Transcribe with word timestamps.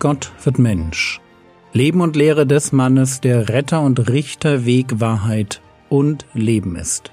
Gott 0.00 0.32
wird 0.44 0.58
Mensch. 0.58 1.20
Leben 1.74 2.00
und 2.00 2.16
Lehre 2.16 2.46
des 2.46 2.72
Mannes, 2.72 3.20
der 3.20 3.50
Retter 3.50 3.82
und 3.82 4.08
Richter, 4.08 4.64
Weg, 4.64 4.98
Wahrheit 4.98 5.60
und 5.90 6.24
Leben 6.32 6.74
ist. 6.74 7.12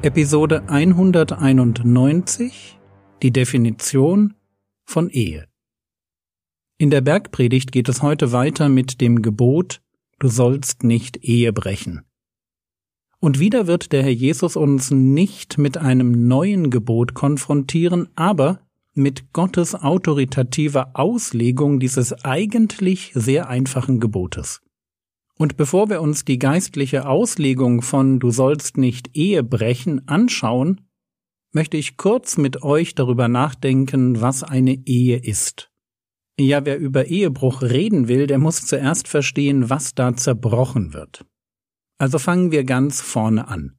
Episode 0.00 0.62
191 0.68 2.80
Die 3.22 3.32
Definition 3.32 4.32
von 4.86 5.10
Ehe. 5.10 5.46
In 6.78 6.88
der 6.88 7.02
Bergpredigt 7.02 7.70
geht 7.70 7.90
es 7.90 8.00
heute 8.00 8.32
weiter 8.32 8.70
mit 8.70 9.02
dem 9.02 9.20
Gebot, 9.20 9.82
du 10.18 10.28
sollst 10.28 10.84
nicht 10.84 11.22
Ehe 11.22 11.52
brechen. 11.52 12.00
Und 13.22 13.38
wieder 13.38 13.68
wird 13.68 13.92
der 13.92 14.02
Herr 14.02 14.10
Jesus 14.10 14.56
uns 14.56 14.90
nicht 14.90 15.56
mit 15.56 15.78
einem 15.78 16.26
neuen 16.26 16.70
Gebot 16.70 17.14
konfrontieren, 17.14 18.08
aber 18.16 18.58
mit 18.94 19.32
Gottes 19.32 19.76
autoritativer 19.76 20.90
Auslegung 20.94 21.78
dieses 21.78 22.24
eigentlich 22.24 23.12
sehr 23.14 23.48
einfachen 23.48 24.00
Gebotes. 24.00 24.60
Und 25.38 25.56
bevor 25.56 25.88
wir 25.88 26.02
uns 26.02 26.24
die 26.24 26.40
geistliche 26.40 27.06
Auslegung 27.06 27.80
von 27.80 28.18
Du 28.18 28.32
sollst 28.32 28.76
nicht 28.76 29.16
Ehe 29.16 29.44
brechen 29.44 30.08
anschauen, 30.08 30.80
möchte 31.52 31.76
ich 31.76 31.96
kurz 31.96 32.38
mit 32.38 32.64
euch 32.64 32.96
darüber 32.96 33.28
nachdenken, 33.28 34.20
was 34.20 34.42
eine 34.42 34.84
Ehe 34.84 35.18
ist. 35.18 35.70
Ja, 36.40 36.64
wer 36.64 36.76
über 36.76 37.06
Ehebruch 37.06 37.62
reden 37.62 38.08
will, 38.08 38.26
der 38.26 38.40
muss 38.40 38.66
zuerst 38.66 39.06
verstehen, 39.06 39.70
was 39.70 39.94
da 39.94 40.16
zerbrochen 40.16 40.92
wird. 40.92 41.24
Also 42.02 42.18
fangen 42.18 42.50
wir 42.50 42.64
ganz 42.64 43.00
vorne 43.00 43.46
an. 43.46 43.78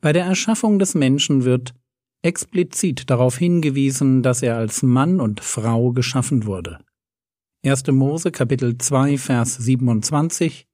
Bei 0.00 0.14
der 0.14 0.24
Erschaffung 0.24 0.78
des 0.78 0.94
Menschen 0.94 1.44
wird 1.44 1.74
explizit 2.22 3.10
darauf 3.10 3.36
hingewiesen, 3.36 4.22
dass 4.22 4.40
er 4.40 4.56
als 4.56 4.82
Mann 4.82 5.20
und 5.20 5.40
Frau 5.40 5.92
geschaffen 5.92 6.46
wurde. 6.46 6.82
1. 7.66 7.88
Mose 7.88 8.32
Kapitel 8.32 8.78
2 8.78 9.18
Vers 9.18 9.56
27 9.56 10.66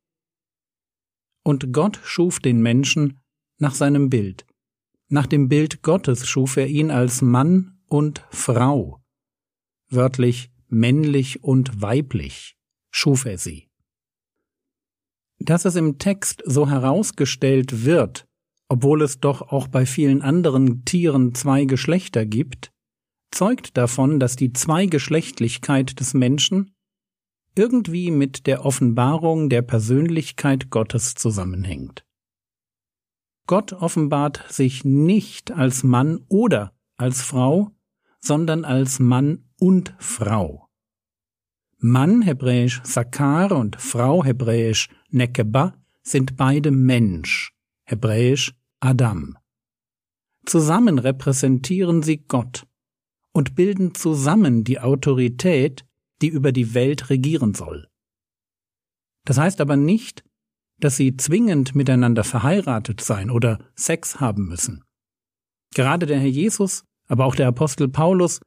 Und 1.42 1.72
Gott 1.72 1.98
schuf 2.05 2.38
den 2.38 2.62
Menschen 2.62 3.18
nach 3.58 3.74
seinem 3.74 4.11
Bild. 4.11 4.46
Nach 5.08 5.27
dem 5.27 5.48
Bild 5.48 5.83
Gottes 5.83 6.28
schuf 6.28 6.56
er 6.56 6.68
ihn 6.68 6.92
als 6.92 7.20
Mann 7.20 7.80
und 7.86 8.24
Frau. 8.30 9.02
Wörtlich 9.88 10.52
männlich 10.68 11.42
und 11.42 11.83
weiblich 11.83 12.56
schuf 12.92 13.24
er 13.24 13.38
sie. 13.38 13.69
Dass 15.41 15.64
es 15.64 15.74
im 15.74 15.98
Text 15.98 16.42
so 16.46 16.69
herausgestellt 16.69 17.84
wird, 17.84 18.27
obwohl 18.69 19.02
es 19.02 19.19
doch 19.19 19.42
auch 19.42 19.66
bei 19.66 19.86
vielen 19.86 20.22
anderen 20.22 20.84
Tieren 20.84 21.34
zwei 21.34 21.64
Geschlechter 21.64 22.24
gibt, 22.27 22.70
zeugt 23.33 23.77
davon, 23.77 24.20
dass 24.20 24.36
die 24.36 24.52
Zweigeschlechtlichkeit 24.52 25.98
des 25.98 26.14
Menschen 26.14 26.72
irgendwie 27.56 28.11
mit 28.11 28.46
der 28.46 28.64
Offenbarung 28.64 29.48
der 29.48 29.62
Persönlichkeit 29.62 30.70
Gottes 30.70 31.14
zusammenhängt. 31.14 32.05
Gott 33.46 33.72
offenbart 33.72 34.44
sich 34.48 34.84
nicht 34.84 35.50
als 35.50 35.83
Mann 35.83 36.24
oder 36.28 36.72
als 36.96 37.22
Frau, 37.22 37.72
sondern 38.20 38.64
als 38.64 39.00
Mann 39.00 39.50
und 39.58 39.94
Frau. 39.98 40.69
Mann 41.83 42.20
hebräisch 42.20 42.83
Sakar 42.84 43.53
und 43.53 43.81
Frau 43.81 44.23
hebräisch 44.23 44.91
Nekeba 45.09 45.75
sind 46.03 46.36
beide 46.36 46.70
Mensch, 46.70 47.55
hebräisch 47.85 48.55
Adam. 48.80 49.39
Zusammen 50.45 50.98
repräsentieren 50.98 52.02
sie 52.02 52.19
Gott 52.19 52.67
und 53.33 53.55
bilden 53.55 53.95
zusammen 53.95 54.63
die 54.63 54.79
Autorität, 54.79 55.86
die 56.20 56.29
über 56.29 56.52
die 56.52 56.74
Welt 56.74 57.08
regieren 57.08 57.55
soll. 57.55 57.89
Das 59.24 59.39
heißt 59.39 59.63
aber 59.63 59.77
nicht, 59.77 60.23
dass 60.80 60.96
sie 60.96 61.17
zwingend 61.17 61.74
miteinander 61.74 62.24
verheiratet 62.24 63.01
sein 63.01 63.30
oder 63.30 63.58
Sex 63.74 64.20
haben 64.20 64.48
müssen. 64.48 64.85
Gerade 65.74 66.05
der 66.05 66.19
Herr 66.19 66.29
Jesus, 66.29 66.85
aber 67.08 67.24
auch 67.24 67.35
der 67.35 67.48
Apostel 67.48 67.89
Paulus 67.89 68.40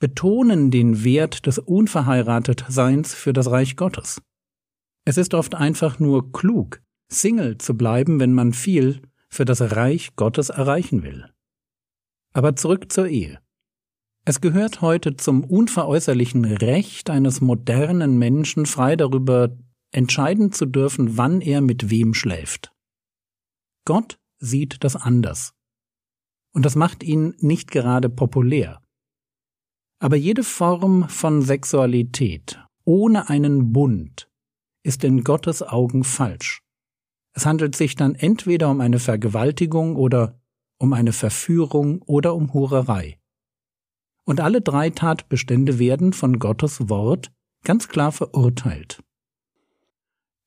betonen 0.00 0.70
den 0.70 1.04
Wert 1.04 1.46
des 1.46 1.58
Unverheiratetseins 1.58 3.14
für 3.14 3.32
das 3.32 3.50
Reich 3.50 3.76
Gottes. 3.76 4.20
Es 5.04 5.16
ist 5.16 5.34
oft 5.34 5.54
einfach 5.54 5.98
nur 5.98 6.32
klug, 6.32 6.82
Single 7.08 7.58
zu 7.58 7.76
bleiben, 7.76 8.18
wenn 8.18 8.32
man 8.32 8.52
viel 8.52 9.02
für 9.28 9.44
das 9.44 9.60
Reich 9.60 10.16
Gottes 10.16 10.48
erreichen 10.48 11.02
will. 11.02 11.30
Aber 12.32 12.56
zurück 12.56 12.90
zur 12.90 13.08
Ehe. 13.08 13.40
Es 14.24 14.40
gehört 14.40 14.80
heute 14.80 15.16
zum 15.16 15.44
unveräußerlichen 15.44 16.44
Recht 16.44 17.10
eines 17.10 17.40
modernen 17.40 18.18
Menschen, 18.18 18.66
frei 18.66 18.96
darüber 18.96 19.56
entscheiden 19.92 20.52
zu 20.52 20.66
dürfen, 20.66 21.16
wann 21.16 21.40
er 21.40 21.60
mit 21.60 21.90
wem 21.90 22.14
schläft. 22.14 22.72
Gott 23.84 24.18
sieht 24.38 24.84
das 24.84 24.96
anders. 24.96 25.52
Und 26.52 26.64
das 26.64 26.76
macht 26.76 27.02
ihn 27.02 27.34
nicht 27.38 27.70
gerade 27.70 28.08
populär. 28.08 28.82
Aber 30.02 30.16
jede 30.16 30.42
Form 30.42 31.08
von 31.10 31.42
Sexualität 31.42 32.58
ohne 32.86 33.28
einen 33.28 33.72
Bund 33.72 34.30
ist 34.82 35.04
in 35.04 35.24
Gottes 35.24 35.62
Augen 35.62 36.04
falsch. 36.04 36.62
Es 37.34 37.44
handelt 37.44 37.76
sich 37.76 37.96
dann 37.96 38.14
entweder 38.14 38.70
um 38.70 38.80
eine 38.80 38.98
Vergewaltigung 38.98 39.96
oder 39.96 40.40
um 40.78 40.94
eine 40.94 41.12
Verführung 41.12 42.00
oder 42.06 42.34
um 42.34 42.54
Hurerei. 42.54 43.18
Und 44.24 44.40
alle 44.40 44.62
drei 44.62 44.88
Tatbestände 44.88 45.78
werden 45.78 46.14
von 46.14 46.38
Gottes 46.38 46.88
Wort 46.88 47.30
ganz 47.62 47.88
klar 47.88 48.10
verurteilt. 48.10 49.02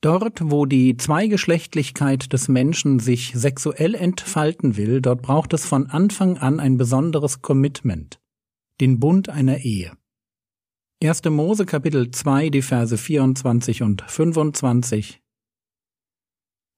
Dort, 0.02 0.40
wo 0.44 0.66
die 0.66 0.98
Zweigeschlechtlichkeit 0.98 2.34
des 2.34 2.48
Menschen 2.48 2.98
sich 2.98 3.34
sexuell 3.36 3.94
entfalten 3.94 4.78
will, 4.78 5.00
dort 5.00 5.22
braucht 5.22 5.54
es 5.54 5.64
von 5.66 5.92
Anfang 5.92 6.40
an 6.40 6.60
ein 6.60 6.78
besonderes 6.78 7.44
Commitment 7.44 8.20
den 8.84 9.00
Bund 9.00 9.30
einer 9.30 9.60
Ehe. 9.60 9.94
1. 11.02 11.24
Mose 11.30 11.66
Kapitel 11.66 12.12
2, 12.12 12.50
die 12.50 12.62
Verse 12.62 12.98
24 12.98 13.82
und 13.82 14.02
25. 14.02 15.22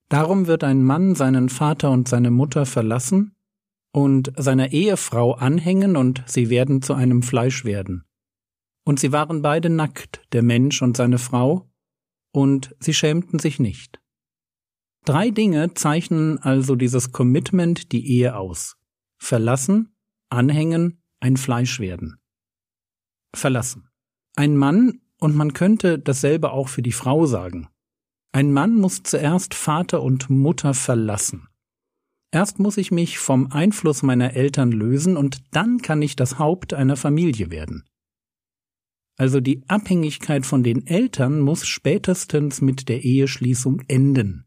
Darum 0.09 0.45
wird 0.45 0.63
ein 0.63 0.83
Mann 0.83 1.15
seinen 1.15 1.49
Vater 1.49 1.89
und 1.89 2.07
seine 2.07 2.29
Mutter 2.29 2.67
verlassen 2.67 3.35
und 3.91 4.31
seiner 4.37 4.71
Ehefrau 4.71 5.33
anhängen 5.33 5.97
und 5.97 6.23
sie 6.27 6.51
werden 6.51 6.83
zu 6.83 6.93
einem 6.93 7.23
Fleisch 7.23 7.65
werden. 7.65 8.03
Und 8.83 8.99
sie 8.99 9.11
waren 9.11 9.41
beide 9.41 9.71
nackt, 9.71 10.21
der 10.31 10.43
Mensch 10.43 10.83
und 10.83 10.95
seine 10.95 11.17
Frau, 11.17 11.71
und 12.31 12.75
sie 12.79 12.93
schämten 12.93 13.39
sich 13.39 13.59
nicht. 13.59 13.99
Drei 15.05 15.31
Dinge 15.31 15.73
zeichnen 15.73 16.37
also 16.37 16.75
dieses 16.75 17.11
Commitment 17.11 17.91
die 17.93 18.07
Ehe 18.07 18.37
aus. 18.37 18.77
Verlassen, 19.17 19.95
anhängen 20.29 21.01
ein 21.19 21.37
Fleisch 21.37 21.79
werden. 21.79 22.17
Verlassen. 23.35 23.89
Ein 24.35 24.57
Mann, 24.57 25.01
und 25.19 25.35
man 25.35 25.53
könnte 25.53 25.97
dasselbe 25.99 26.51
auch 26.51 26.67
für 26.67 26.81
die 26.81 26.91
Frau 26.91 27.25
sagen. 27.25 27.69
Ein 28.31 28.51
Mann 28.51 28.75
muss 28.75 29.03
zuerst 29.03 29.53
Vater 29.53 30.01
und 30.03 30.29
Mutter 30.29 30.73
verlassen. 30.73 31.47
Erst 32.31 32.59
muss 32.59 32.75
ich 32.75 32.91
mich 32.91 33.17
vom 33.17 33.51
Einfluss 33.51 34.03
meiner 34.03 34.33
Eltern 34.33 34.71
lösen 34.71 35.15
und 35.15 35.41
dann 35.51 35.81
kann 35.81 36.01
ich 36.01 36.17
das 36.17 36.37
Haupt 36.37 36.73
einer 36.73 36.97
Familie 36.97 37.49
werden. 37.49 37.85
Also 39.17 39.39
die 39.39 39.63
Abhängigkeit 39.69 40.45
von 40.45 40.61
den 40.61 40.85
Eltern 40.85 41.39
muss 41.39 41.65
spätestens 41.65 42.59
mit 42.59 42.89
der 42.89 43.05
Eheschließung 43.05 43.81
enden, 43.87 44.45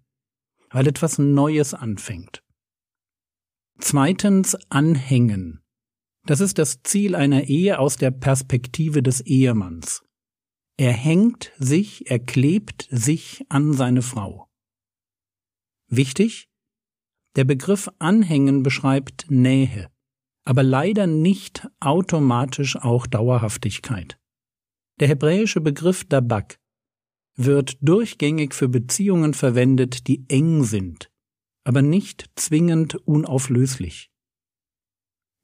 weil 0.69 0.87
etwas 0.87 1.19
Neues 1.19 1.73
anfängt. 1.73 2.45
Zweitens 3.79 4.55
anhängen. 4.71 5.63
Das 6.27 6.41
ist 6.41 6.59
das 6.59 6.83
Ziel 6.83 7.15
einer 7.15 7.45
Ehe 7.45 7.79
aus 7.79 7.97
der 7.97 8.11
Perspektive 8.11 9.03
des 9.03 9.21
Ehemanns. 9.21 10.03
Er 10.77 10.93
hängt 10.93 11.53
sich, 11.59 12.11
er 12.11 12.19
klebt 12.19 12.87
sich 12.91 13.45
an 13.49 13.73
seine 13.73 14.03
Frau. 14.03 14.49
Wichtig? 15.89 16.49
Der 17.37 17.45
Begriff 17.45 17.91
Anhängen 17.99 18.63
beschreibt 18.63 19.31
Nähe, 19.31 19.91
aber 20.45 20.63
leider 20.63 21.07
nicht 21.07 21.67
automatisch 21.81 22.77
auch 22.77 23.07
Dauerhaftigkeit. 23.07 24.19
Der 25.01 25.09
hebräische 25.09 25.61
Begriff 25.61 26.05
Dabak 26.05 26.59
wird 27.37 27.79
durchgängig 27.81 28.55
für 28.55 28.69
Beziehungen 28.69 29.35
verwendet, 29.35 30.09
die 30.09 30.25
eng 30.29 30.65
sind, 30.65 31.11
aber 31.65 31.83
nicht 31.83 32.31
zwingend 32.35 32.97
unauflöslich. 33.07 34.11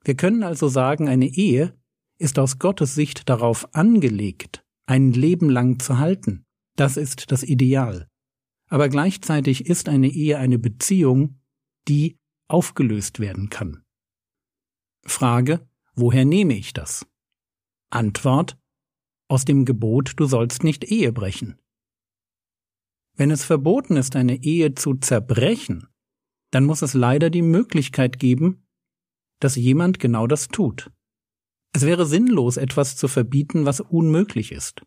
Wir 0.05 0.15
können 0.15 0.43
also 0.43 0.69
sagen, 0.69 1.09
eine 1.09 1.27
Ehe 1.27 1.77
ist 2.19 2.39
aus 2.39 2.59
Gottes 2.59 2.95
Sicht 2.95 3.29
darauf 3.29 3.75
angelegt, 3.75 4.65
ein 4.87 5.13
Leben 5.13 5.49
lang 5.49 5.81
zu 5.81 5.99
halten. 5.99 6.45
Das 6.77 6.97
ist 6.97 7.33
das 7.33 7.43
Ideal. 7.43 8.09
aber 8.69 8.89
gleichzeitig 8.89 9.67
ist 9.67 9.89
eine 9.89 10.09
Ehe 10.09 10.39
eine 10.39 10.59
Beziehung, 10.59 11.39
die 11.87 12.19
aufgelöst 12.49 13.21
werden 13.21 13.49
kann. 13.51 13.85
Frage, 15.05 15.69
woher 15.95 16.25
nehme 16.25 16.55
ich 16.55 16.73
das? 16.73 17.07
Antwort, 17.91 18.59
aus 19.29 19.45
dem 19.45 19.65
Gebot, 19.65 20.15
du 20.17 20.27
sollst 20.27 20.65
nicht 20.65 20.85
Ehe 20.85 21.13
brechen. 21.13 21.59
Wenn 23.17 23.31
es 23.31 23.45
verboten 23.45 23.97
ist, 23.97 24.17
eine 24.17 24.43
Ehe 24.43 24.75
zu 24.75 24.95
zerbrechen, 24.95 25.87
dann 26.51 26.65
muss 26.65 26.83
es 26.83 26.95
leider 26.95 27.31
die 27.31 27.43
Möglichkeit 27.43 28.19
geben, 28.19 28.64
dass 29.41 29.57
jemand 29.57 29.99
genau 29.99 30.27
das 30.27 30.49
tut. 30.49 30.91
Es 31.73 31.83
wäre 31.83 32.07
sinnlos, 32.07 32.57
etwas 32.57 32.97
zu 32.97 33.09
verbieten, 33.09 33.67
was 33.67 33.81
unmöglich 33.81 34.53
ist. 34.53 34.83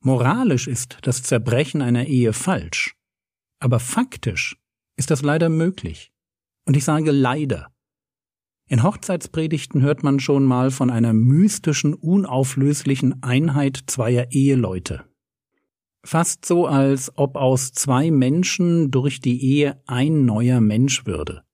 Moralisch 0.00 0.66
ist 0.66 0.98
das 1.02 1.22
Zerbrechen 1.22 1.80
einer 1.80 2.06
Ehe 2.06 2.32
falsch, 2.32 2.96
aber 3.60 3.78
faktisch 3.78 4.56
ist 4.96 5.10
das 5.10 5.22
leider 5.22 5.48
möglich. 5.48 6.12
Und 6.66 6.76
ich 6.76 6.84
sage 6.84 7.12
leider. 7.12 7.72
In 8.68 8.82
Hochzeitspredigten 8.82 9.82
hört 9.82 10.02
man 10.02 10.18
schon 10.18 10.44
mal 10.44 10.70
von 10.70 10.90
einer 10.90 11.12
mystischen, 11.12 11.94
unauflöslichen 11.94 13.22
Einheit 13.22 13.84
zweier 13.86 14.32
Eheleute. 14.32 15.04
Fast 16.04 16.46
so, 16.46 16.66
als 16.66 17.16
ob 17.16 17.36
aus 17.36 17.72
zwei 17.72 18.10
Menschen 18.10 18.90
durch 18.90 19.20
die 19.20 19.40
Ehe 19.44 19.80
ein 19.86 20.24
neuer 20.24 20.60
Mensch 20.60 21.06
würde. 21.06 21.44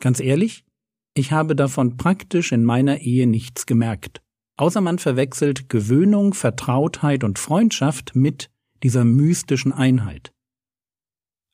Ganz 0.00 0.20
ehrlich, 0.20 0.64
ich 1.18 1.32
habe 1.32 1.54
davon 1.54 1.96
praktisch 1.96 2.52
in 2.52 2.64
meiner 2.64 3.00
Ehe 3.00 3.26
nichts 3.26 3.66
gemerkt 3.66 4.22
außer 4.58 4.80
man 4.80 4.98
verwechselt 4.98 5.68
Gewöhnung, 5.68 6.34
Vertrautheit 6.34 7.24
und 7.24 7.38
Freundschaft 7.38 8.14
mit 8.14 8.50
dieser 8.82 9.04
mystischen 9.04 9.72
Einheit. 9.72 10.32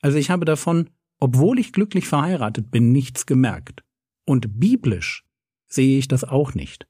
Also 0.00 0.18
ich 0.18 0.30
habe 0.30 0.44
davon, 0.44 0.90
obwohl 1.20 1.58
ich 1.58 1.72
glücklich 1.72 2.08
verheiratet 2.08 2.70
bin, 2.70 2.92
nichts 2.92 3.26
gemerkt. 3.26 3.84
Und 4.26 4.58
biblisch 4.58 5.24
sehe 5.66 5.98
ich 5.98 6.08
das 6.08 6.24
auch 6.24 6.54
nicht. 6.54 6.86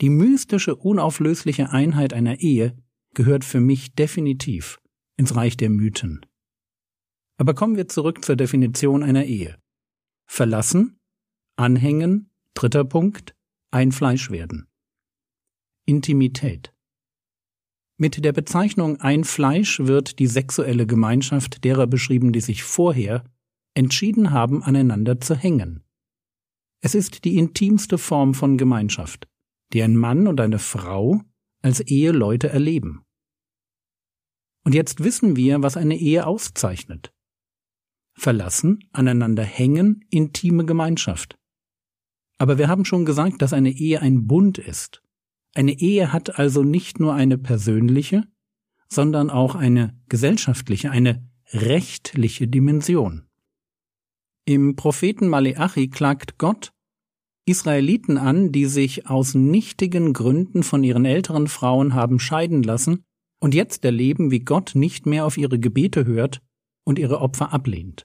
Die 0.00 0.10
mystische, 0.10 0.76
unauflösliche 0.76 1.70
Einheit 1.70 2.12
einer 2.12 2.40
Ehe 2.40 2.76
gehört 3.14 3.44
für 3.44 3.60
mich 3.60 3.94
definitiv 3.94 4.80
ins 5.16 5.36
Reich 5.36 5.56
der 5.56 5.70
Mythen. 5.70 6.24
Aber 7.38 7.54
kommen 7.54 7.76
wir 7.76 7.88
zurück 7.88 8.24
zur 8.24 8.36
Definition 8.36 9.02
einer 9.02 9.24
Ehe. 9.24 9.58
Verlassen, 10.26 10.98
anhängen, 11.62 12.28
dritter 12.54 12.84
Punkt, 12.84 13.36
ein 13.70 13.92
Fleisch 13.92 14.32
werden. 14.32 14.66
Intimität. 15.86 16.74
Mit 17.96 18.24
der 18.24 18.32
Bezeichnung 18.32 19.00
ein 19.00 19.22
Fleisch 19.22 19.78
wird 19.78 20.18
die 20.18 20.26
sexuelle 20.26 20.88
Gemeinschaft 20.88 21.62
derer 21.62 21.86
beschrieben, 21.86 22.32
die 22.32 22.40
sich 22.40 22.64
vorher 22.64 23.22
entschieden 23.74 24.32
haben, 24.32 24.64
aneinander 24.64 25.20
zu 25.20 25.36
hängen. 25.36 25.84
Es 26.80 26.96
ist 26.96 27.24
die 27.24 27.36
intimste 27.36 27.96
Form 27.96 28.34
von 28.34 28.58
Gemeinschaft, 28.58 29.28
die 29.72 29.84
ein 29.84 29.96
Mann 29.96 30.26
und 30.26 30.40
eine 30.40 30.58
Frau 30.58 31.22
als 31.62 31.78
Eheleute 31.78 32.48
erleben. 32.48 33.04
Und 34.64 34.74
jetzt 34.74 35.04
wissen 35.04 35.36
wir, 35.36 35.62
was 35.62 35.76
eine 35.76 35.96
Ehe 35.96 36.26
auszeichnet. 36.26 37.12
Verlassen, 38.14 38.80
aneinander 38.90 39.44
hängen, 39.44 40.04
intime 40.10 40.64
Gemeinschaft. 40.64 41.38
Aber 42.42 42.58
wir 42.58 42.66
haben 42.66 42.84
schon 42.84 43.04
gesagt, 43.04 43.40
dass 43.40 43.52
eine 43.52 43.70
Ehe 43.70 44.02
ein 44.02 44.26
Bund 44.26 44.58
ist. 44.58 45.00
Eine 45.54 45.78
Ehe 45.78 46.12
hat 46.12 46.40
also 46.40 46.64
nicht 46.64 46.98
nur 46.98 47.14
eine 47.14 47.38
persönliche, 47.38 48.24
sondern 48.88 49.30
auch 49.30 49.54
eine 49.54 49.96
gesellschaftliche, 50.08 50.90
eine 50.90 51.24
rechtliche 51.52 52.48
Dimension. 52.48 53.28
Im 54.44 54.74
Propheten 54.74 55.28
Maleachi 55.28 55.88
klagt 55.88 56.36
Gott 56.38 56.72
Israeliten 57.46 58.18
an, 58.18 58.50
die 58.50 58.66
sich 58.66 59.06
aus 59.06 59.34
nichtigen 59.34 60.12
Gründen 60.12 60.64
von 60.64 60.82
ihren 60.82 61.04
älteren 61.04 61.46
Frauen 61.46 61.94
haben 61.94 62.18
scheiden 62.18 62.64
lassen 62.64 63.04
und 63.38 63.54
jetzt 63.54 63.84
erleben, 63.84 64.32
wie 64.32 64.40
Gott 64.40 64.72
nicht 64.74 65.06
mehr 65.06 65.26
auf 65.26 65.38
ihre 65.38 65.60
Gebete 65.60 66.06
hört 66.06 66.42
und 66.82 66.98
ihre 66.98 67.20
Opfer 67.20 67.52
ablehnt. 67.52 68.02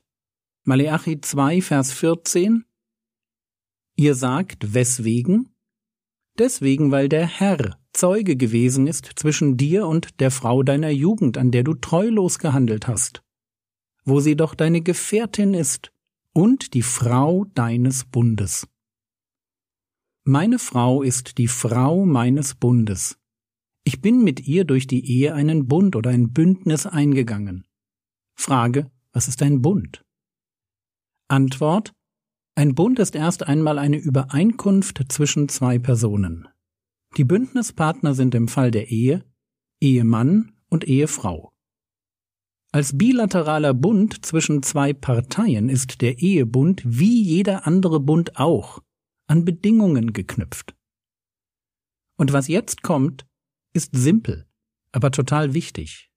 Maleachi 0.63 1.21
2, 1.21 1.63
Vers 1.63 1.91
14 1.91 2.65
Ihr 3.99 4.13
sagt, 4.13 4.75
weswegen? 4.75 5.49
Deswegen, 6.37 6.91
weil 6.91 7.09
der 7.09 7.25
Herr 7.25 7.79
Zeuge 7.93 8.37
gewesen 8.37 8.85
ist 8.85 9.09
zwischen 9.15 9.57
dir 9.57 9.87
und 9.87 10.19
der 10.19 10.29
Frau 10.29 10.61
deiner 10.61 10.91
Jugend, 10.91 11.35
an 11.39 11.49
der 11.49 11.63
du 11.63 11.73
treulos 11.73 12.37
gehandelt 12.37 12.87
hast, 12.87 13.23
wo 14.05 14.19
sie 14.19 14.35
doch 14.35 14.53
deine 14.53 14.81
Gefährtin 14.81 15.55
ist 15.55 15.91
und 16.31 16.75
die 16.75 16.83
Frau 16.83 17.45
deines 17.55 18.05
Bundes. 18.05 18.67
Meine 20.23 20.59
Frau 20.59 21.01
ist 21.01 21.39
die 21.39 21.47
Frau 21.47 22.05
meines 22.05 22.53
Bundes. 22.53 23.17
Ich 23.83 23.99
bin 23.99 24.23
mit 24.23 24.45
ihr 24.47 24.63
durch 24.63 24.85
die 24.85 25.09
Ehe 25.09 25.33
einen 25.33 25.67
Bund 25.67 25.95
oder 25.95 26.11
ein 26.11 26.33
Bündnis 26.33 26.85
eingegangen. 26.85 27.65
Frage, 28.35 28.91
was 29.11 29.27
ist 29.27 29.41
ein 29.41 29.63
Bund? 29.63 30.05
Antwort, 31.29 31.93
ein 32.57 32.73
Bund 32.73 32.97
ist 32.97 33.13
erst 33.13 33.43
einmal 33.43 33.77
eine 33.77 33.97
Übereinkunft 33.97 35.05
zwischen 35.09 35.47
zwei 35.47 35.77
Personen. 35.77 36.47
Die 37.15 37.23
Bündnispartner 37.23 38.15
sind 38.15 38.33
im 38.33 38.47
Fall 38.47 38.71
der 38.71 38.89
Ehe 38.89 39.23
Ehemann 39.79 40.53
und 40.67 40.83
Ehefrau. 40.87 41.51
Als 42.71 42.97
bilateraler 42.97 43.75
Bund 43.75 44.25
zwischen 44.25 44.63
zwei 44.63 44.91
Parteien 44.91 45.69
ist 45.69 46.01
der 46.01 46.17
Ehebund 46.17 46.81
wie 46.83 47.21
jeder 47.21 47.67
andere 47.67 47.99
Bund 47.99 48.37
auch 48.37 48.81
an 49.27 49.45
Bedingungen 49.45 50.11
geknüpft. 50.11 50.75
Und 52.17 52.33
was 52.33 52.47
jetzt 52.47 52.81
kommt, 52.81 53.27
ist 53.73 53.95
simpel, 53.95 54.47
aber 54.91 55.11
total 55.11 55.53
wichtig. 55.53 56.09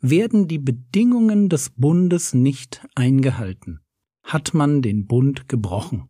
Werden 0.00 0.46
die 0.46 0.60
Bedingungen 0.60 1.48
des 1.48 1.70
Bundes 1.70 2.34
nicht 2.34 2.86
eingehalten, 2.94 3.80
hat 4.28 4.52
man 4.52 4.82
den 4.82 5.06
Bund 5.06 5.48
gebrochen. 5.48 6.08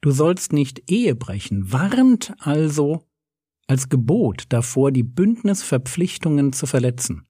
Du 0.00 0.10
sollst 0.10 0.52
nicht 0.52 0.90
Ehe 0.90 1.14
brechen, 1.14 1.72
warnt 1.72 2.34
also 2.40 3.06
als 3.68 3.88
Gebot 3.88 4.44
davor, 4.48 4.90
die 4.90 5.04
Bündnisverpflichtungen 5.04 6.52
zu 6.52 6.66
verletzen. 6.66 7.28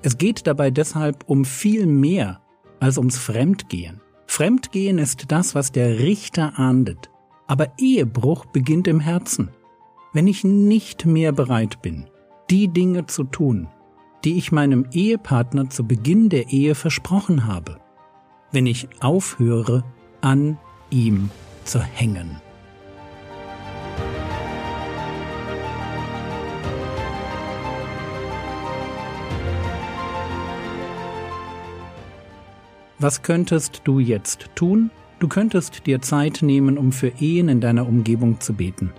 Es 0.00 0.16
geht 0.16 0.46
dabei 0.46 0.70
deshalb 0.70 1.28
um 1.28 1.44
viel 1.44 1.86
mehr 1.86 2.40
als 2.80 2.96
ums 2.96 3.18
Fremdgehen. 3.18 4.00
Fremdgehen 4.26 4.98
ist 4.98 5.30
das, 5.30 5.54
was 5.54 5.70
der 5.70 5.98
Richter 5.98 6.58
ahndet. 6.58 7.10
Aber 7.46 7.74
Ehebruch 7.78 8.46
beginnt 8.46 8.88
im 8.88 9.00
Herzen. 9.00 9.50
Wenn 10.14 10.26
ich 10.26 10.44
nicht 10.44 11.04
mehr 11.04 11.32
bereit 11.32 11.82
bin, 11.82 12.08
die 12.48 12.68
Dinge 12.68 13.04
zu 13.04 13.24
tun, 13.24 13.68
die 14.24 14.38
ich 14.38 14.50
meinem 14.50 14.86
Ehepartner 14.92 15.68
zu 15.68 15.86
Beginn 15.86 16.30
der 16.30 16.48
Ehe 16.48 16.74
versprochen 16.74 17.46
habe, 17.46 17.83
wenn 18.54 18.66
ich 18.66 18.88
aufhöre, 19.00 19.84
an 20.20 20.58
ihm 20.90 21.30
zu 21.64 21.82
hängen. 21.82 22.40
Was 32.98 33.22
könntest 33.22 33.82
du 33.84 33.98
jetzt 33.98 34.48
tun? 34.54 34.90
Du 35.18 35.28
könntest 35.28 35.86
dir 35.86 36.00
Zeit 36.00 36.40
nehmen, 36.40 36.78
um 36.78 36.92
für 36.92 37.08
Ehen 37.20 37.48
in 37.48 37.60
deiner 37.60 37.86
Umgebung 37.86 38.40
zu 38.40 38.54
beten. 38.54 38.92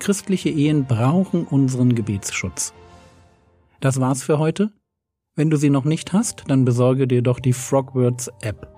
Christliche 0.00 0.50
Ehen 0.50 0.84
brauchen 0.84 1.44
unseren 1.44 1.94
Gebetsschutz. 1.94 2.74
Das 3.80 4.00
war's 4.00 4.22
für 4.22 4.38
heute. 4.38 4.72
Wenn 5.34 5.50
du 5.50 5.56
sie 5.56 5.70
noch 5.70 5.84
nicht 5.84 6.12
hast, 6.12 6.44
dann 6.48 6.64
besorge 6.64 7.06
dir 7.06 7.22
doch 7.22 7.38
die 7.38 7.52
Frogwords 7.52 8.30
App. 8.42 8.77